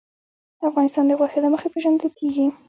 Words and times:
افغانستان 0.69 1.05
د 1.07 1.11
غوښې 1.19 1.39
له 1.43 1.49
مخې 1.53 1.67
پېژندل 1.73 2.09
کېږي. 2.19 2.45